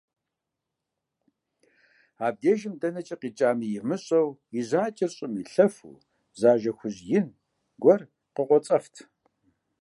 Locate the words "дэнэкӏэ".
2.81-3.15